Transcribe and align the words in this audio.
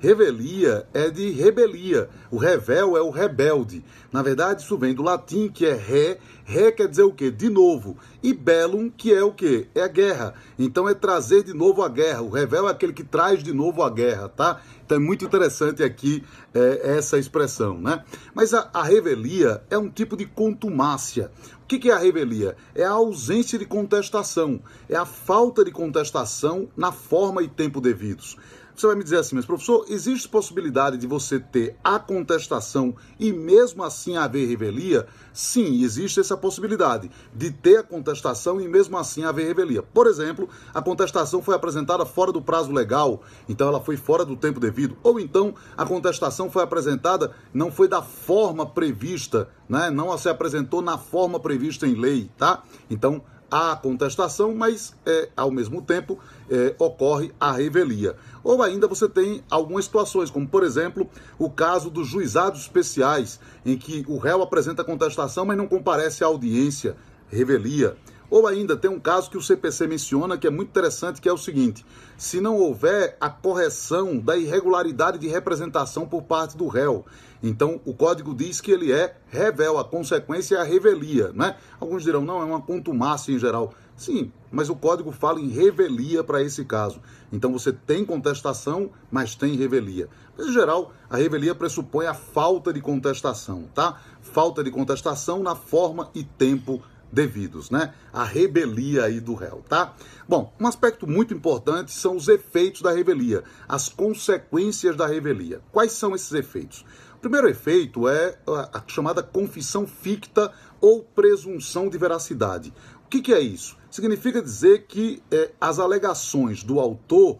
Revelia 0.00 0.86
é 0.94 1.10
de 1.10 1.30
rebelia. 1.30 2.08
O 2.30 2.38
revel 2.38 2.96
é 2.96 3.02
o 3.02 3.10
rebelde. 3.10 3.84
Na 4.10 4.22
verdade, 4.22 4.62
isso 4.62 4.78
vem 4.78 4.94
do 4.94 5.02
latim, 5.02 5.50
que 5.50 5.66
é 5.66 5.74
re. 5.74 6.16
Re 6.42 6.72
quer 6.72 6.88
dizer 6.88 7.02
o 7.02 7.12
quê? 7.12 7.30
De 7.30 7.50
novo. 7.50 7.98
E 8.22 8.32
bellum, 8.32 8.88
que 8.88 9.12
é 9.12 9.22
o 9.22 9.30
quê? 9.30 9.68
É 9.74 9.82
a 9.82 9.88
guerra. 9.88 10.32
Então 10.58 10.88
é 10.88 10.94
trazer 10.94 11.44
de 11.44 11.52
novo 11.52 11.82
a 11.82 11.88
guerra. 11.88 12.22
O 12.22 12.30
revel 12.30 12.66
é 12.66 12.70
aquele 12.70 12.94
que 12.94 13.04
traz 13.04 13.42
de 13.42 13.52
novo 13.52 13.82
a 13.82 13.90
guerra, 13.90 14.30
tá? 14.30 14.62
Então 14.86 14.96
é 14.96 15.00
muito 15.00 15.22
interessante 15.22 15.82
aqui 15.82 16.24
é, 16.54 16.96
essa 16.96 17.18
expressão, 17.18 17.78
né? 17.78 18.02
Mas 18.34 18.54
a, 18.54 18.70
a 18.72 18.82
revelia 18.82 19.62
é 19.68 19.76
um 19.76 19.90
tipo 19.90 20.16
de 20.16 20.24
contumácia. 20.24 21.30
O 21.62 21.66
que, 21.66 21.78
que 21.78 21.90
é 21.90 21.92
a 21.92 21.98
revelia? 21.98 22.56
É 22.74 22.84
a 22.84 22.90
ausência 22.90 23.58
de 23.58 23.66
contestação, 23.66 24.60
é 24.88 24.96
a 24.96 25.04
falta 25.04 25.64
de 25.64 25.70
contestação 25.70 26.68
na 26.76 26.90
forma 26.90 27.42
e 27.42 27.48
tempo 27.48 27.80
devidos. 27.80 28.36
Você 28.80 28.86
vai 28.86 28.96
me 28.96 29.04
dizer 29.04 29.18
assim, 29.18 29.36
mas 29.36 29.44
professor, 29.44 29.84
existe 29.90 30.26
possibilidade 30.26 30.96
de 30.96 31.06
você 31.06 31.38
ter 31.38 31.76
a 31.84 31.98
contestação 31.98 32.96
e 33.18 33.30
mesmo 33.30 33.84
assim 33.84 34.16
haver 34.16 34.48
revelia? 34.48 35.06
Sim, 35.34 35.84
existe 35.84 36.18
essa 36.18 36.34
possibilidade 36.34 37.10
de 37.34 37.50
ter 37.50 37.76
a 37.76 37.82
contestação 37.82 38.58
e 38.58 38.66
mesmo 38.66 38.96
assim 38.96 39.22
haver 39.22 39.46
revelia. 39.46 39.82
Por 39.82 40.06
exemplo, 40.06 40.48
a 40.72 40.80
contestação 40.80 41.42
foi 41.42 41.54
apresentada 41.54 42.06
fora 42.06 42.32
do 42.32 42.40
prazo 42.40 42.72
legal, 42.72 43.20
então 43.46 43.68
ela 43.68 43.82
foi 43.82 43.98
fora 43.98 44.24
do 44.24 44.34
tempo 44.34 44.58
devido, 44.58 44.96
ou 45.02 45.20
então 45.20 45.54
a 45.76 45.84
contestação 45.84 46.50
foi 46.50 46.62
apresentada, 46.62 47.32
não 47.52 47.70
foi 47.70 47.86
da 47.86 48.00
forma 48.00 48.64
prevista, 48.64 49.50
né? 49.68 49.90
não 49.90 50.16
se 50.16 50.30
apresentou 50.30 50.80
na 50.80 50.96
forma 50.96 51.38
prevista 51.38 51.86
em 51.86 51.96
lei, 51.96 52.30
tá? 52.38 52.62
Então, 52.88 53.22
há 53.50 53.74
contestação, 53.76 54.54
mas 54.54 54.94
é, 55.04 55.28
ao 55.36 55.50
mesmo 55.50 55.82
tempo 55.82 56.18
é, 56.48 56.74
ocorre 56.78 57.32
a 57.40 57.52
revelia. 57.52 58.16
Ou 58.42 58.62
ainda 58.62 58.86
você 58.86 59.08
tem 59.08 59.42
algumas 59.50 59.84
situações, 59.84 60.30
como 60.30 60.46
por 60.46 60.62
exemplo 60.62 61.08
o 61.38 61.50
caso 61.50 61.90
dos 61.90 62.08
juizados 62.08 62.60
especiais, 62.60 63.40
em 63.64 63.76
que 63.76 64.04
o 64.08 64.18
réu 64.18 64.42
apresenta 64.42 64.84
contestação, 64.84 65.44
mas 65.44 65.56
não 65.56 65.66
comparece 65.66 66.22
à 66.22 66.26
audiência, 66.26 66.96
revelia. 67.28 67.96
Ou 68.30 68.46
ainda 68.46 68.76
tem 68.76 68.88
um 68.90 69.00
caso 69.00 69.28
que 69.28 69.36
o 69.36 69.42
CPC 69.42 69.88
menciona 69.88 70.38
que 70.38 70.46
é 70.46 70.50
muito 70.50 70.68
interessante, 70.68 71.20
que 71.20 71.28
é 71.28 71.32
o 71.32 71.38
seguinte: 71.38 71.84
se 72.16 72.40
não 72.40 72.56
houver 72.56 73.16
a 73.20 73.28
correção 73.28 74.18
da 74.18 74.36
irregularidade 74.36 75.18
de 75.18 75.26
representação 75.26 76.06
por 76.06 76.22
parte 76.22 76.56
do 76.56 76.68
réu. 76.68 77.04
Então, 77.42 77.80
o 77.86 77.94
código 77.94 78.34
diz 78.34 78.60
que 78.60 78.70
ele 78.70 78.92
é 78.92 79.16
revel, 79.28 79.78
a 79.78 79.84
consequência 79.84 80.56
é 80.56 80.60
a 80.60 80.64
revelia, 80.64 81.32
né? 81.32 81.56
Alguns 81.80 82.02
dirão, 82.02 82.20
não, 82.20 82.40
é 82.40 82.44
uma 82.44 82.60
contumácia 82.60 83.32
em 83.32 83.38
geral. 83.38 83.72
Sim, 83.96 84.30
mas 84.50 84.68
o 84.68 84.76
código 84.76 85.10
fala 85.10 85.40
em 85.40 85.48
revelia 85.48 86.22
para 86.22 86.42
esse 86.42 86.64
caso. 86.66 87.00
Então, 87.32 87.50
você 87.50 87.72
tem 87.72 88.04
contestação, 88.04 88.90
mas 89.10 89.34
tem 89.34 89.56
revelia. 89.56 90.08
Mas, 90.36 90.48
em 90.48 90.52
geral, 90.52 90.92
a 91.08 91.16
revelia 91.16 91.54
pressupõe 91.54 92.06
a 92.06 92.14
falta 92.14 92.72
de 92.74 92.80
contestação, 92.80 93.64
tá? 93.74 93.98
Falta 94.20 94.62
de 94.62 94.70
contestação 94.70 95.42
na 95.42 95.54
forma 95.54 96.10
e 96.14 96.22
tempo 96.22 96.82
devidos, 97.12 97.70
né? 97.70 97.94
A 98.12 98.24
rebelia 98.24 99.04
aí 99.04 99.20
do 99.20 99.34
réu, 99.34 99.64
tá? 99.68 99.94
Bom, 100.28 100.52
um 100.60 100.66
aspecto 100.66 101.06
muito 101.06 101.34
importante 101.34 101.92
são 101.92 102.16
os 102.16 102.28
efeitos 102.28 102.82
da 102.82 102.92
revelia, 102.92 103.42
as 103.68 103.88
consequências 103.88 104.96
da 104.96 105.06
revelia. 105.06 105.60
Quais 105.72 105.92
são 105.92 106.14
esses 106.14 106.32
efeitos? 106.32 106.84
O 107.16 107.20
primeiro 107.20 107.48
efeito 107.48 108.08
é 108.08 108.38
a 108.46 108.82
chamada 108.86 109.22
confissão 109.22 109.86
ficta 109.86 110.52
ou 110.80 111.02
presunção 111.02 111.88
de 111.88 111.98
veracidade. 111.98 112.72
O 113.04 113.08
que, 113.10 113.20
que 113.20 113.34
é 113.34 113.40
isso? 113.40 113.76
Significa 113.90 114.40
dizer 114.40 114.86
que 114.86 115.22
é, 115.30 115.50
as 115.60 115.78
alegações 115.78 116.62
do 116.62 116.80
autor 116.80 117.38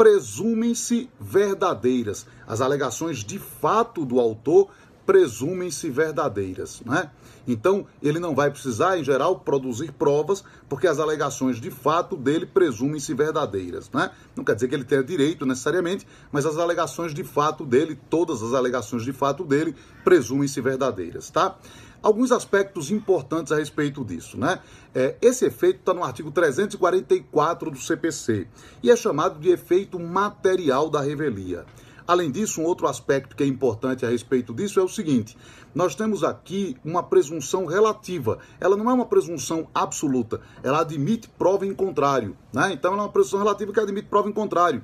presumem-se 0.00 1.10
verdadeiras. 1.20 2.26
As 2.46 2.62
alegações 2.62 3.18
de 3.18 3.38
fato 3.38 4.06
do 4.06 4.18
autor 4.18 4.70
presumem-se 5.10 5.90
verdadeiras, 5.90 6.82
né? 6.86 7.10
Então, 7.44 7.84
ele 8.00 8.20
não 8.20 8.32
vai 8.32 8.48
precisar, 8.48 8.96
em 8.96 9.02
geral, 9.02 9.40
produzir 9.40 9.90
provas, 9.90 10.44
porque 10.68 10.86
as 10.86 11.00
alegações 11.00 11.60
de 11.60 11.68
fato 11.68 12.16
dele 12.16 12.46
presumem-se 12.46 13.12
verdadeiras, 13.12 13.90
né? 13.90 14.12
Não 14.36 14.44
quer 14.44 14.54
dizer 14.54 14.68
que 14.68 14.74
ele 14.76 14.84
tenha 14.84 15.02
direito 15.02 15.44
necessariamente, 15.44 16.06
mas 16.30 16.46
as 16.46 16.58
alegações 16.58 17.12
de 17.12 17.24
fato 17.24 17.66
dele, 17.66 17.98
todas 18.08 18.40
as 18.40 18.54
alegações 18.54 19.02
de 19.02 19.12
fato 19.12 19.42
dele, 19.42 19.74
presumem-se 20.04 20.60
verdadeiras, 20.60 21.28
tá? 21.28 21.58
Alguns 22.00 22.30
aspectos 22.30 22.92
importantes 22.92 23.52
a 23.52 23.56
respeito 23.56 24.04
disso, 24.04 24.38
né? 24.38 24.60
É, 24.94 25.16
esse 25.20 25.44
efeito 25.44 25.80
está 25.80 25.92
no 25.92 26.04
artigo 26.04 26.30
344 26.30 27.68
do 27.68 27.78
CPC 27.78 28.46
e 28.80 28.92
é 28.92 28.94
chamado 28.94 29.40
de 29.40 29.48
efeito 29.48 29.98
material 29.98 30.88
da 30.88 31.00
revelia. 31.00 31.66
Além 32.10 32.28
disso, 32.28 32.60
um 32.60 32.64
outro 32.64 32.88
aspecto 32.88 33.36
que 33.36 33.44
é 33.44 33.46
importante 33.46 34.04
a 34.04 34.10
respeito 34.10 34.52
disso 34.52 34.80
é 34.80 34.82
o 34.82 34.88
seguinte: 34.88 35.38
nós 35.72 35.94
temos 35.94 36.24
aqui 36.24 36.76
uma 36.84 37.04
presunção 37.04 37.66
relativa. 37.66 38.40
Ela 38.58 38.76
não 38.76 38.90
é 38.90 38.92
uma 38.92 39.06
presunção 39.06 39.68
absoluta, 39.72 40.40
ela 40.60 40.80
admite 40.80 41.28
prova 41.28 41.64
em 41.64 41.72
contrário. 41.72 42.36
Né? 42.52 42.72
Então, 42.72 42.92
ela 42.92 43.02
é 43.02 43.04
uma 43.04 43.12
presunção 43.12 43.38
relativa 43.38 43.72
que 43.72 43.78
admite 43.78 44.08
prova 44.08 44.28
em 44.28 44.32
contrário. 44.32 44.82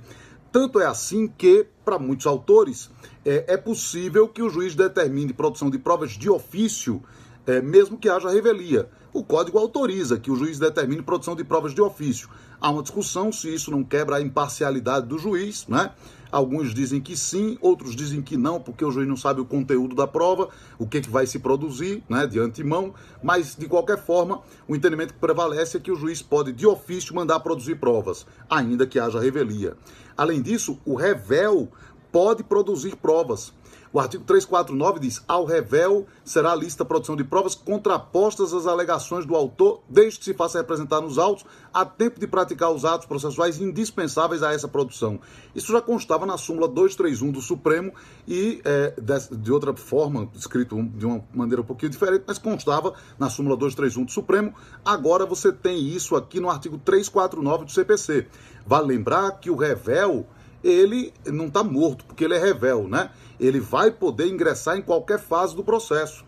Tanto 0.53 0.79
é 0.79 0.87
assim 0.87 1.27
que, 1.27 1.67
para 1.85 1.99
muitos 1.99 2.29
autores, 2.29 2.93
é, 3.25 3.55
é, 3.55 3.57
possível 3.57 4.29
que 4.29 4.41
o 4.41 4.49
juiz 4.49 4.77
determine 4.77 5.33
produção 5.33 5.69
de 5.69 5.81
provas 5.81 6.13
de 6.13 6.31
ofício, 6.31 7.03
é, 7.47 7.61
mesmo 7.61 7.97
que 7.97 8.09
haja 8.09 8.31
revelia. 8.31 8.89
O 9.13 9.25
código 9.25 9.59
autoriza 9.59 10.19
que 10.19 10.31
o 10.31 10.37
juiz 10.37 10.59
determine 10.59 11.01
produção 11.01 11.35
de 11.35 11.45
provas 11.45 11.75
de 11.75 11.81
ofício. 11.81 12.29
Há 12.61 12.71
uma 12.71 12.83
discussão 12.83 13.33
se 13.33 13.53
isso 13.55 13.71
não 13.71 13.83
quebra 13.83 14.17
a 14.17 14.21
imparcialidade 14.21 15.07
do 15.07 15.19
juiz, 15.19 15.67
né? 15.67 15.93
Alguns 16.31 16.75
dizem 16.75 17.01
que 17.01 17.17
sim, 17.17 17.57
outros 17.61 17.95
dizem 17.95 18.21
que 18.21 18.37
não, 18.37 18.61
porque 18.61 18.85
o 18.85 18.91
juiz 18.91 19.09
não 19.09 19.17
sabe 19.17 19.41
o 19.41 19.45
conteúdo 19.45 19.95
da 19.95 20.07
prova, 20.07 20.49
o 20.79 20.87
que, 20.87 21.01
que 21.01 21.09
vai 21.09 21.27
se 21.27 21.39
produzir 21.39 22.03
né, 22.09 22.27
de 22.27 22.39
antemão, 22.39 22.93
mas 23.23 23.55
de 23.55 23.67
qualquer 23.67 23.97
forma, 23.97 24.43
o 24.67 24.75
entendimento 24.75 25.15
que 25.15 25.21
prevalece 25.21 25.77
é 25.77 25.81
que 25.81 25.91
o 25.91 25.97
juiz 25.97 26.21
pode, 26.21 26.53
de 26.53 26.67
ofício, 26.67 27.15
mandar 27.15 27.41
produzir 27.41 27.77
provas, 27.77 28.27
ainda 28.51 28.87
que 28.87 28.99
haja 28.99 29.21
revelia. 29.21 29.77
Além 30.17 30.43
disso, 30.43 30.79
o 30.85 30.95
revel 30.95 31.71
pode 32.11 32.43
produzir 32.43 32.97
provas. 32.97 33.53
O 33.97 33.99
artigo 33.99 34.25
349 34.25 35.01
diz: 35.01 35.25
ao 35.27 35.47
revel 35.47 36.07
será 36.23 36.55
lista 36.55 36.83
a 36.83 36.87
produção 36.87 37.17
de 37.17 37.25
provas 37.25 37.55
contrapostas 37.55 38.53
às 38.53 38.67
alegações 38.67 39.25
do 39.25 39.35
autor, 39.35 39.81
desde 39.89 40.19
que 40.19 40.27
se 40.27 40.35
faça 40.35 40.59
representar 40.59 41.01
nos 41.01 41.17
autos, 41.17 41.47
a 41.73 41.83
tempo 41.83 42.21
de 42.21 42.27
praticar 42.27 42.71
os 42.71 42.85
atos 42.85 43.07
processuais 43.07 43.59
indispensáveis 43.59 44.43
a 44.43 44.53
essa 44.53 44.69
produção. 44.69 45.19
Isso 45.55 45.73
já 45.73 45.81
constava 45.81 46.27
na 46.27 46.37
súmula 46.37 46.69
231 46.69 47.33
do 47.33 47.41
Supremo 47.41 47.91
e, 48.29 48.61
é, 48.67 48.93
de, 49.01 49.37
de, 49.39 49.51
outra 49.51 49.75
forma, 49.75 50.29
escrito 50.35 50.77
de 50.95 51.07
uma 51.07 51.25
maneira 51.33 51.63
um 51.63 51.65
pouquinho 51.65 51.91
diferente, 51.91 52.25
mas 52.27 52.37
constava 52.37 52.93
na 53.19 53.31
súmula 53.31 53.57
231 53.57 54.05
do 54.05 54.13
Supremo. 54.13 54.53
Agora 54.85 55.25
você 55.25 55.51
tem 55.51 55.83
isso 55.89 56.15
aqui 56.17 56.39
no 56.39 56.51
artigo 56.51 56.77
349 56.77 57.65
do 57.65 57.71
CPC. 57.71 58.27
Vale 58.67 58.89
lembrar 58.89 59.31
que 59.41 59.49
o 59.49 59.57
revel 59.57 60.27
ele 60.67 61.15
não 61.27 61.47
está 61.47 61.63
morto, 61.63 62.05
porque 62.05 62.25
ele 62.25 62.35
é 62.35 62.39
revel, 62.39 62.89
né? 62.89 63.11
Ele 63.39 63.61
vai 63.61 63.91
poder 63.91 64.27
ingressar 64.27 64.77
em 64.77 64.83
qualquer 64.83 65.21
fase 65.21 65.55
do 65.55 65.63
processo. 65.63 66.25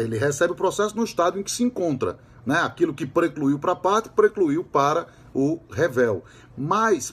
Ele 0.00 0.16
recebe 0.16 0.52
o 0.52 0.56
processo 0.56 0.96
no 0.96 1.04
estado 1.04 1.38
em 1.38 1.42
que 1.42 1.50
se 1.50 1.62
encontra. 1.62 2.18
Né? 2.46 2.58
Aquilo 2.60 2.94
que 2.94 3.06
precluiu 3.06 3.58
para 3.58 3.72
a 3.72 3.76
parte, 3.76 4.08
precluiu 4.10 4.62
para 4.62 5.06
o 5.34 5.58
revel. 5.70 6.22
Mas 6.56 7.10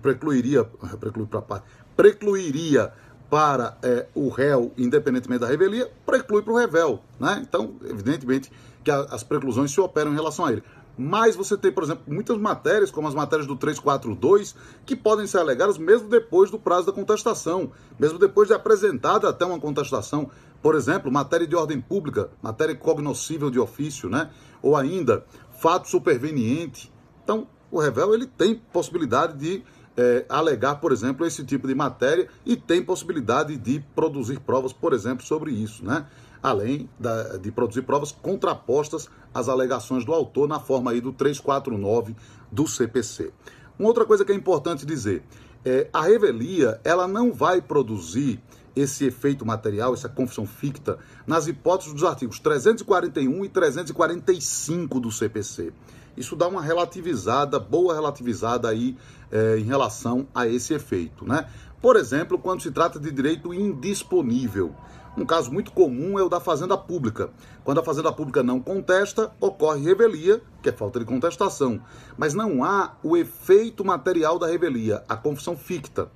precluiria, 0.00 0.64
para 0.64 1.42
parte, 1.42 1.64
precluiria 1.96 2.92
para 3.28 3.76
é, 3.82 4.06
o 4.14 4.28
réu, 4.28 4.72
independentemente 4.76 5.40
da 5.40 5.46
revelia, 5.46 5.90
preclui 6.04 6.42
para 6.42 6.52
o 6.52 6.58
revel. 6.58 7.00
Né? 7.18 7.42
Então, 7.46 7.74
evidentemente 7.84 8.50
que 8.82 8.90
a, 8.90 9.00
as 9.10 9.22
preclusões 9.22 9.70
se 9.70 9.80
operam 9.80 10.12
em 10.12 10.14
relação 10.14 10.44
a 10.44 10.52
ele. 10.52 10.62
Mas 11.02 11.34
você 11.34 11.56
tem, 11.56 11.72
por 11.72 11.82
exemplo, 11.82 12.04
muitas 12.06 12.36
matérias, 12.36 12.90
como 12.90 13.08
as 13.08 13.14
matérias 13.14 13.46
do 13.46 13.56
342, 13.56 14.54
que 14.84 14.94
podem 14.94 15.26
ser 15.26 15.38
alegadas 15.38 15.78
mesmo 15.78 16.10
depois 16.10 16.50
do 16.50 16.58
prazo 16.58 16.88
da 16.88 16.92
contestação, 16.92 17.72
mesmo 17.98 18.18
depois 18.18 18.48
de 18.48 18.54
apresentada 18.54 19.26
até 19.26 19.46
uma 19.46 19.58
contestação. 19.58 20.30
Por 20.62 20.74
exemplo, 20.74 21.10
matéria 21.10 21.46
de 21.46 21.56
ordem 21.56 21.80
pública, 21.80 22.28
matéria 22.42 22.74
cognoscível 22.74 23.50
de 23.50 23.58
ofício, 23.58 24.10
né? 24.10 24.28
Ou 24.60 24.76
ainda, 24.76 25.24
fato 25.58 25.88
superveniente. 25.88 26.92
Então, 27.24 27.46
o 27.70 27.80
revel 27.80 28.12
ele 28.12 28.26
tem 28.26 28.54
possibilidade 28.54 29.38
de 29.38 29.64
é, 29.96 30.26
alegar, 30.28 30.76
por 30.76 30.92
exemplo, 30.92 31.24
esse 31.24 31.42
tipo 31.46 31.66
de 31.66 31.74
matéria 31.74 32.28
e 32.44 32.56
tem 32.56 32.82
possibilidade 32.82 33.56
de 33.56 33.80
produzir 33.94 34.38
provas, 34.40 34.74
por 34.74 34.92
exemplo, 34.92 35.24
sobre 35.24 35.50
isso, 35.50 35.82
né? 35.82 36.04
Além 36.42 36.88
da, 36.98 37.36
de 37.36 37.50
produzir 37.50 37.82
provas 37.82 38.12
contrapostas 38.12 39.08
às 39.32 39.48
alegações 39.48 40.04
do 40.04 40.12
autor 40.12 40.48
na 40.48 40.58
forma 40.58 40.90
aí 40.90 41.00
do 41.00 41.12
349 41.12 42.14
do 42.50 42.66
CPC. 42.66 43.32
Uma 43.78 43.88
outra 43.88 44.04
coisa 44.04 44.24
que 44.24 44.32
é 44.32 44.34
importante 44.34 44.84
dizer, 44.84 45.22
é, 45.64 45.88
a 45.92 46.02
revelia 46.02 46.80
ela 46.84 47.06
não 47.06 47.32
vai 47.32 47.60
produzir 47.60 48.40
esse 48.74 49.04
efeito 49.04 49.44
material, 49.44 49.94
essa 49.94 50.08
confissão 50.08 50.46
ficta, 50.46 50.98
nas 51.26 51.46
hipóteses 51.46 51.92
dos 51.92 52.04
artigos 52.04 52.38
341 52.38 53.44
e 53.44 53.48
345 53.48 55.00
do 55.00 55.10
CPC. 55.10 55.72
Isso 56.16 56.36
dá 56.36 56.48
uma 56.48 56.62
relativizada, 56.62 57.58
boa 57.58 57.94
relativizada 57.94 58.68
aí 58.68 58.96
é, 59.30 59.58
em 59.58 59.64
relação 59.64 60.26
a 60.34 60.46
esse 60.46 60.74
efeito, 60.74 61.26
né? 61.26 61.46
Por 61.80 61.96
exemplo, 61.96 62.38
quando 62.38 62.60
se 62.60 62.70
trata 62.70 63.00
de 63.00 63.10
direito 63.10 63.54
indisponível. 63.54 64.74
Um 65.16 65.26
caso 65.26 65.52
muito 65.52 65.72
comum 65.72 66.18
é 66.18 66.22
o 66.22 66.28
da 66.28 66.40
fazenda 66.40 66.78
pública. 66.78 67.30
Quando 67.64 67.80
a 67.80 67.84
fazenda 67.84 68.12
pública 68.12 68.42
não 68.42 68.60
contesta, 68.60 69.32
ocorre 69.40 69.82
revelia, 69.82 70.40
que 70.62 70.68
é 70.68 70.72
falta 70.72 71.00
de 71.00 71.04
contestação. 71.04 71.80
Mas 72.16 72.32
não 72.32 72.62
há 72.62 72.94
o 73.02 73.16
efeito 73.16 73.84
material 73.84 74.38
da 74.38 74.46
revelia, 74.46 75.04
a 75.08 75.16
confissão 75.16 75.56
ficta. 75.56 76.08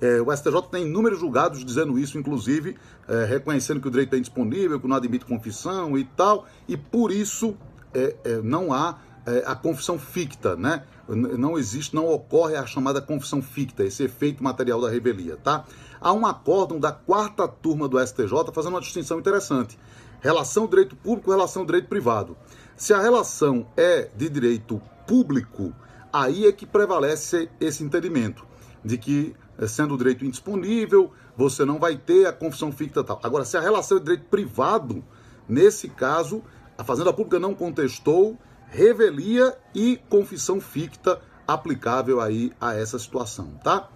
É, 0.00 0.20
o 0.20 0.34
STJ 0.34 0.62
tem 0.70 0.86
inúmeros 0.86 1.18
julgados 1.18 1.64
dizendo 1.64 1.98
isso, 1.98 2.18
inclusive, 2.18 2.76
é, 3.08 3.24
reconhecendo 3.24 3.80
que 3.80 3.88
o 3.88 3.90
direito 3.90 4.14
é 4.14 4.18
indisponível, 4.18 4.78
que 4.78 4.86
não 4.86 4.96
admite 4.96 5.24
confissão 5.24 5.96
e 5.96 6.04
tal, 6.04 6.46
e 6.68 6.76
por 6.76 7.10
isso 7.10 7.56
é, 7.94 8.14
é 8.24 8.36
não 8.42 8.72
há 8.72 8.98
é, 9.26 9.42
a 9.46 9.54
confissão 9.56 9.98
ficta, 9.98 10.54
né? 10.54 10.84
Não 11.08 11.56
existe, 11.56 11.94
não 11.94 12.08
ocorre 12.08 12.56
a 12.56 12.66
chamada 12.66 13.00
confissão 13.00 13.40
ficta, 13.40 13.84
esse 13.84 14.02
efeito 14.02 14.42
material 14.42 14.80
da 14.80 14.90
revelia, 14.90 15.36
tá? 15.36 15.64
Há 16.00 16.12
um 16.12 16.26
acórdão 16.26 16.80
da 16.80 16.90
quarta 16.90 17.46
turma 17.46 17.88
do 17.88 18.04
STJ 18.04 18.28
fazendo 18.52 18.74
uma 18.74 18.80
distinção 18.80 19.18
interessante. 19.18 19.78
Relação 20.20 20.66
direito 20.66 20.96
público, 20.96 21.30
relação 21.30 21.64
direito 21.64 21.88
privado. 21.88 22.36
Se 22.76 22.92
a 22.92 23.00
relação 23.00 23.68
é 23.76 24.10
de 24.16 24.28
direito 24.28 24.82
público, 25.06 25.72
aí 26.12 26.46
é 26.46 26.52
que 26.52 26.66
prevalece 26.66 27.48
esse 27.60 27.84
entendimento 27.84 28.44
de 28.84 28.98
que 28.98 29.34
eh, 29.58 29.66
sendo 29.66 29.94
o 29.94 29.98
direito 29.98 30.24
indisponível, 30.24 31.12
você 31.36 31.64
não 31.64 31.78
vai 31.78 31.96
ter 31.96 32.26
a 32.26 32.32
confissão 32.32 32.72
ficta 32.72 33.04
tal. 33.04 33.20
Agora, 33.22 33.44
se 33.44 33.56
a 33.56 33.60
relação 33.60 33.96
é 33.98 34.00
de 34.00 34.06
direito 34.06 34.28
privado, 34.28 35.04
nesse 35.48 35.88
caso, 35.88 36.42
a 36.76 36.84
Fazenda 36.84 37.12
Pública 37.12 37.38
não 37.38 37.54
contestou 37.54 38.38
revelia 38.76 39.56
e 39.74 39.98
confissão 40.10 40.60
ficta 40.60 41.18
aplicável 41.48 42.20
aí 42.20 42.52
a 42.60 42.74
essa 42.74 42.98
situação, 42.98 43.52
tá? 43.64 43.88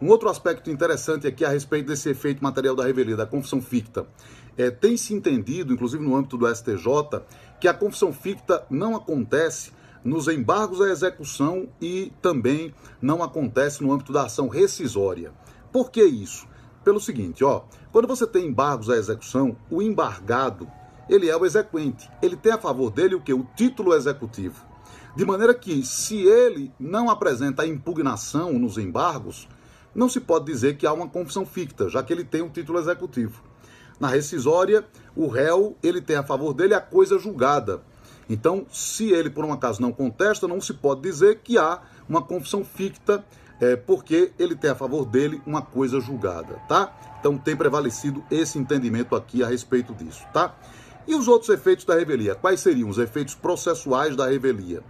Um 0.00 0.08
outro 0.08 0.28
aspecto 0.28 0.70
interessante 0.70 1.26
aqui 1.26 1.42
a 1.42 1.48
respeito 1.48 1.86
desse 1.86 2.10
efeito 2.10 2.44
material 2.44 2.76
da 2.76 2.84
revelia, 2.84 3.16
da 3.16 3.24
confissão 3.24 3.62
ficta. 3.62 4.06
É, 4.54 4.70
tem 4.70 4.94
se 4.94 5.14
entendido, 5.14 5.72
inclusive 5.72 6.04
no 6.04 6.14
âmbito 6.14 6.36
do 6.36 6.54
STJ, 6.54 7.22
que 7.58 7.66
a 7.66 7.72
confissão 7.72 8.12
ficta 8.12 8.66
não 8.68 8.94
acontece 8.94 9.72
nos 10.04 10.28
embargos 10.28 10.82
à 10.82 10.90
execução 10.90 11.66
e 11.80 12.12
também 12.20 12.74
não 13.00 13.22
acontece 13.22 13.82
no 13.82 13.90
âmbito 13.90 14.12
da 14.12 14.26
ação 14.26 14.48
rescisória. 14.48 15.32
Por 15.72 15.90
que 15.90 16.04
isso? 16.04 16.46
Pelo 16.84 17.00
seguinte, 17.00 17.42
ó, 17.42 17.62
quando 17.90 18.06
você 18.06 18.26
tem 18.26 18.46
embargos 18.46 18.90
à 18.90 18.96
execução, 18.96 19.56
o 19.70 19.80
embargado, 19.80 20.68
ele 21.08 21.28
é 21.28 21.36
o 21.36 21.44
exequente. 21.44 22.10
Ele 22.22 22.36
tem 22.36 22.52
a 22.52 22.58
favor 22.58 22.90
dele 22.90 23.14
o 23.14 23.20
que? 23.20 23.32
O 23.32 23.46
título 23.56 23.94
executivo. 23.94 24.64
De 25.14 25.24
maneira 25.24 25.54
que, 25.54 25.84
se 25.84 26.16
ele 26.22 26.72
não 26.78 27.08
apresenta 27.08 27.66
impugnação 27.66 28.52
nos 28.58 28.76
embargos, 28.76 29.48
não 29.94 30.08
se 30.08 30.20
pode 30.20 30.44
dizer 30.44 30.76
que 30.76 30.86
há 30.86 30.92
uma 30.92 31.08
confissão 31.08 31.46
ficta, 31.46 31.88
já 31.88 32.02
que 32.02 32.12
ele 32.12 32.24
tem 32.24 32.42
o 32.42 32.50
título 32.50 32.78
executivo. 32.78 33.42
Na 33.98 34.08
rescisória, 34.08 34.84
o 35.16 35.26
réu 35.26 35.74
ele 35.82 36.02
tem 36.02 36.16
a 36.16 36.22
favor 36.22 36.52
dele 36.52 36.74
a 36.74 36.80
coisa 36.80 37.18
julgada. 37.18 37.82
Então, 38.28 38.66
se 38.70 39.10
ele 39.10 39.30
por 39.30 39.44
um 39.44 39.52
acaso 39.52 39.80
não 39.80 39.92
contesta, 39.92 40.46
não 40.46 40.60
se 40.60 40.74
pode 40.74 41.00
dizer 41.00 41.40
que 41.42 41.56
há 41.56 41.80
uma 42.08 42.20
confissão 42.20 42.62
ficta, 42.62 43.24
é, 43.60 43.74
porque 43.74 44.32
ele 44.38 44.54
tem 44.54 44.70
a 44.70 44.74
favor 44.74 45.06
dele 45.06 45.40
uma 45.46 45.62
coisa 45.62 45.98
julgada, 45.98 46.56
tá? 46.68 46.94
Então 47.18 47.38
tem 47.38 47.56
prevalecido 47.56 48.22
esse 48.30 48.58
entendimento 48.58 49.16
aqui 49.16 49.42
a 49.42 49.48
respeito 49.48 49.94
disso, 49.94 50.22
tá? 50.32 50.54
E 51.06 51.14
os 51.14 51.28
outros 51.28 51.50
efeitos 51.50 51.84
da 51.84 51.94
revelia? 51.94 52.34
Quais 52.34 52.60
seriam 52.60 52.88
os 52.88 52.98
efeitos 52.98 53.34
processuais 53.34 54.16
da 54.16 54.26
revelia? 54.28 54.82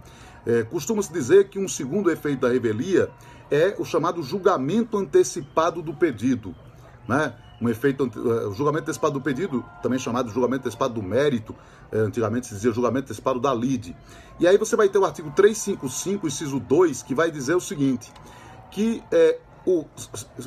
É, 0.45 0.63
Costuma-se 0.63 1.11
dizer 1.11 1.49
que 1.49 1.59
um 1.59 1.67
segundo 1.67 2.09
efeito 2.09 2.41
da 2.41 2.49
revelia 2.49 3.09
é 3.51 3.75
o 3.77 3.85
chamado 3.85 4.21
julgamento 4.23 4.97
antecipado 4.97 5.81
do 5.81 5.93
pedido. 5.93 6.55
Né? 7.07 7.33
Um 7.61 7.69
efeito, 7.69 8.03
uh, 8.03 8.53
julgamento 8.53 8.83
antecipado 8.83 9.13
do 9.15 9.21
pedido, 9.21 9.65
também 9.81 9.97
chamado 9.97 10.29
julgamento 10.29 10.61
antecipado 10.61 10.93
do 10.93 11.01
mérito, 11.01 11.53
uh, 11.91 11.97
antigamente 11.99 12.47
se 12.47 12.53
dizia 12.53 12.71
julgamento 12.71 13.05
antecipado 13.05 13.39
da 13.39 13.53
lide. 13.53 13.95
E 14.39 14.47
aí 14.47 14.57
você 14.57 14.75
vai 14.75 14.89
ter 14.89 14.99
o 14.99 15.05
artigo 15.05 15.31
355, 15.31 16.27
inciso 16.27 16.59
2, 16.59 17.01
que 17.01 17.15
vai 17.15 17.31
dizer 17.31 17.55
o 17.55 17.61
seguinte, 17.61 18.11
que 18.69 19.01
uh, 19.11 19.46
o, 19.67 19.85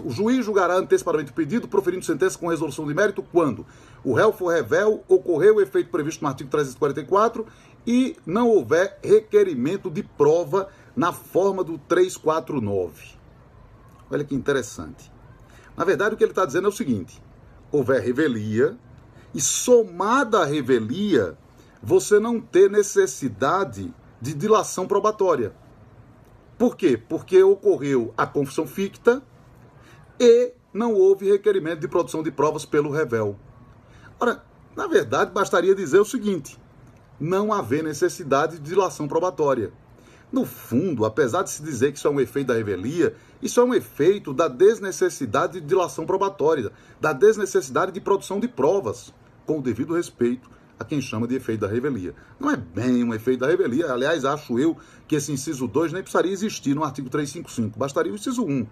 o 0.02 0.10
juiz 0.10 0.46
julgará 0.46 0.76
antecipadamente 0.76 1.30
o 1.30 1.34
pedido, 1.34 1.68
proferindo 1.68 2.02
sentença 2.02 2.38
com 2.38 2.48
resolução 2.48 2.86
de 2.86 2.94
mérito 2.94 3.22
quando 3.22 3.66
o 4.02 4.14
réu 4.14 4.32
for 4.32 4.54
revel, 4.54 5.04
ocorreu 5.06 5.56
o 5.56 5.60
efeito 5.60 5.90
previsto 5.90 6.22
no 6.22 6.28
artigo 6.28 6.48
344 6.48 7.46
e 7.86 8.16
não 8.24 8.48
houver 8.48 8.98
requerimento 9.04 9.90
de 9.90 10.02
prova 10.02 10.70
na 10.96 11.12
forma 11.12 11.62
do 11.62 11.76
349. 11.76 13.18
Olha 14.10 14.24
que 14.24 14.34
interessante. 14.34 15.12
Na 15.76 15.84
verdade, 15.84 16.14
o 16.14 16.16
que 16.16 16.24
ele 16.24 16.32
está 16.32 16.46
dizendo 16.46 16.64
é 16.66 16.68
o 16.70 16.72
seguinte: 16.72 17.22
houver 17.70 18.00
revelia 18.00 18.74
e 19.34 19.40
somada 19.40 20.40
a 20.40 20.46
revelia, 20.46 21.36
você 21.82 22.18
não 22.18 22.40
ter 22.40 22.70
necessidade 22.70 23.92
de 24.18 24.32
dilação 24.32 24.86
probatória. 24.86 25.52
Por 26.60 26.76
quê? 26.76 26.94
Porque 26.98 27.42
ocorreu 27.42 28.12
a 28.18 28.26
confissão 28.26 28.66
ficta 28.66 29.22
e 30.20 30.52
não 30.74 30.92
houve 30.92 31.30
requerimento 31.30 31.80
de 31.80 31.88
produção 31.88 32.22
de 32.22 32.30
provas 32.30 32.66
pelo 32.66 32.90
revel. 32.90 33.34
Ora, 34.20 34.44
na 34.76 34.86
verdade, 34.86 35.30
bastaria 35.32 35.74
dizer 35.74 36.00
o 36.00 36.04
seguinte: 36.04 36.60
não 37.18 37.50
haver 37.50 37.82
necessidade 37.82 38.58
de 38.58 38.68
dilação 38.68 39.08
probatória. 39.08 39.72
No 40.30 40.44
fundo, 40.44 41.06
apesar 41.06 41.44
de 41.44 41.48
se 41.48 41.62
dizer 41.62 41.92
que 41.92 41.98
isso 41.98 42.06
é 42.06 42.10
um 42.10 42.20
efeito 42.20 42.48
da 42.48 42.54
revelia, 42.54 43.16
isso 43.40 43.58
é 43.58 43.64
um 43.64 43.72
efeito 43.72 44.34
da 44.34 44.46
desnecessidade 44.46 45.62
de 45.62 45.66
dilação 45.66 46.04
probatória, 46.04 46.70
da 47.00 47.14
desnecessidade 47.14 47.90
de 47.90 48.02
produção 48.02 48.38
de 48.38 48.48
provas, 48.48 49.14
com 49.46 49.60
o 49.60 49.62
devido 49.62 49.94
respeito 49.94 50.50
a 50.80 50.84
quem 50.84 50.98
chama 51.02 51.28
de 51.28 51.36
efeito 51.36 51.60
da 51.60 51.68
revelia. 51.68 52.14
Não 52.38 52.50
é 52.50 52.56
bem 52.56 53.04
um 53.04 53.12
efeito 53.12 53.40
da 53.40 53.46
revelia, 53.46 53.92
aliás, 53.92 54.24
acho 54.24 54.58
eu 54.58 54.74
que 55.06 55.14
esse 55.14 55.30
inciso 55.30 55.68
2 55.68 55.92
nem 55.92 56.02
precisaria 56.02 56.32
existir 56.32 56.74
no 56.74 56.82
artigo 56.82 57.10
355, 57.10 57.78
bastaria 57.78 58.10
o 58.10 58.14
inciso 58.14 58.42
1. 58.42 58.66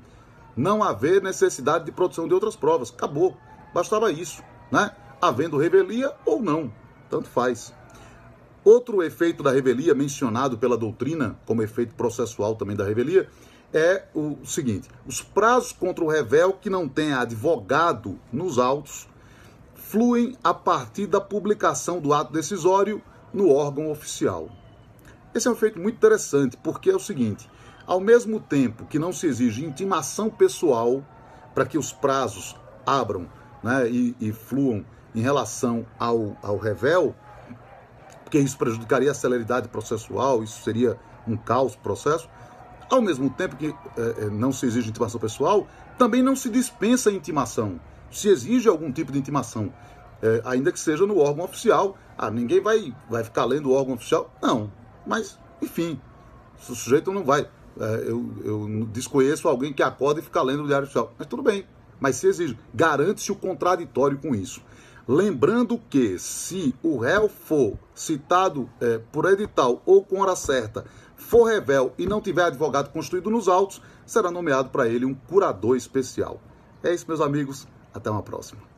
Não 0.57 0.83
haver 0.83 1.23
necessidade 1.23 1.85
de 1.85 1.93
produção 1.93 2.27
de 2.27 2.33
outras 2.33 2.57
provas. 2.57 2.91
Acabou. 2.91 3.37
Bastava 3.75 4.11
isso, 4.11 4.43
né? 4.73 4.91
Havendo 5.21 5.59
revelia 5.59 6.11
ou 6.25 6.41
não, 6.41 6.73
tanto 7.11 7.29
faz. 7.29 7.75
Outro 8.65 9.03
efeito 9.03 9.43
da 9.43 9.51
revelia 9.51 9.95
mencionado 9.95 10.57
pela 10.57 10.79
doutrina, 10.79 11.39
como 11.45 11.63
efeito 11.63 11.95
processual 11.95 12.57
também 12.57 12.75
da 12.75 12.85
revelia, 12.85 13.29
é 13.73 14.05
o 14.15 14.39
seguinte: 14.47 14.89
os 15.07 15.21
prazos 15.21 15.73
contra 15.73 16.03
o 16.03 16.09
revel 16.09 16.55
que 16.55 16.71
não 16.71 16.89
tenha 16.89 17.21
advogado 17.21 18.19
nos 18.33 18.59
autos 18.59 19.07
fluem 19.89 20.37
a 20.45 20.53
partir 20.53 21.07
da 21.07 21.19
publicação 21.19 21.99
do 21.99 22.13
ato 22.13 22.31
decisório 22.31 23.03
no 23.33 23.51
órgão 23.51 23.91
oficial. 23.91 24.51
Esse 25.35 25.49
é 25.49 25.51
um 25.51 25.55
efeito 25.55 25.81
muito 25.81 25.97
interessante, 25.97 26.59
porque 26.59 26.91
é 26.91 26.95
o 26.95 27.01
seguinte: 27.01 27.49
ao 27.87 27.99
mesmo 27.99 28.39
tempo 28.39 28.85
que 28.85 28.99
não 28.99 29.13
se 29.13 29.27
exige 29.27 29.65
intimação 29.65 30.29
pessoal 30.29 31.03
para 31.55 31.65
que 31.65 31.79
os 31.79 31.91
prazos 31.91 32.55
abram 32.85 33.27
né, 33.63 33.89
e, 33.89 34.15
e 34.21 34.31
fluam 34.31 34.85
em 35.15 35.23
relação 35.23 35.87
ao, 35.99 36.37
ao 36.43 36.59
revel, 36.59 37.15
porque 38.25 38.39
isso 38.39 38.59
prejudicaria 38.59 39.11
a 39.11 39.15
celeridade 39.15 39.69
processual, 39.69 40.43
isso 40.43 40.63
seria 40.63 40.99
um 41.27 41.37
caos 41.37 41.75
processo. 41.75 42.29
Ao 42.91 43.01
mesmo 43.01 43.31
tempo 43.31 43.57
que 43.57 43.75
é, 43.97 44.27
não 44.31 44.53
se 44.53 44.67
exige 44.67 44.91
intimação 44.91 45.19
pessoal, 45.19 45.67
também 45.99 46.23
não 46.23 46.37
se 46.37 46.51
dispensa 46.51 47.09
a 47.11 47.13
intimação 47.13 47.81
se 48.11 48.29
exige 48.29 48.69
algum 48.69 48.93
tipo 48.93 49.13
de 49.13 49.19
intimação, 49.19 49.73
é, 50.23 50.43
ainda 50.45 50.73
que 50.73 50.81
seja 50.81 51.07
no 51.07 51.19
órgão 51.19 51.45
oficial. 51.45 51.97
Ah, 52.17 52.31
ninguém 52.31 52.61
vai, 52.61 52.95
vai 53.09 53.23
ficar 53.23 53.45
lendo 53.45 53.71
o 53.71 53.73
órgão 53.73 53.95
oficial? 53.95 54.33
Não. 54.43 54.73
Mas, 55.07 55.39
enfim, 55.63 56.01
o 56.69 56.75
sujeito 56.75 57.13
não 57.13 57.25
vai. 57.25 57.49
É, 57.81 58.05
eu, 58.07 58.35
eu 58.45 58.89
desconheço 58.93 59.47
alguém 59.49 59.73
que 59.73 59.83
acorda 59.83 60.21
e 60.21 60.23
fica 60.23 60.43
lendo 60.43 60.65
o 60.65 60.67
diário 60.67 60.85
oficial. 60.85 61.15
Mas 61.17 61.29
tudo 61.29 61.43
bem. 61.43 61.65
Mas 62.01 62.17
se 62.17 62.27
exige, 62.27 62.59
garante-se 62.75 63.31
o 63.31 63.37
contraditório 63.37 64.19
com 64.19 64.35
isso. 64.35 64.63
Lembrando 65.07 65.79
que, 65.89 66.19
se 66.19 66.75
o 66.83 66.99
réu 66.99 67.29
for 67.29 67.79
citado 67.95 68.69
é, 68.81 68.99
por 69.11 69.25
edital 69.25 69.83
ou 69.87 70.05
com 70.05 70.21
hora 70.21 70.37
certa, 70.37 70.85
for 71.17 71.45
revel 71.45 71.95
e 71.97 72.07
não 72.07 72.21
tiver 72.21 72.43
advogado 72.43 72.91
constituído 72.91 73.31
nos 73.31 73.49
autos, 73.49 73.81
será 74.05 74.31
nomeado 74.31 74.69
para 74.69 74.87
ele 74.87 75.07
um 75.07 75.15
curador 75.15 75.77
especial. 75.77 76.41
É 76.83 76.93
isso, 76.93 77.07
meus 77.09 77.21
amigos. 77.21 77.67
Até 77.93 78.11
uma 78.11 78.23
próxima. 78.23 78.78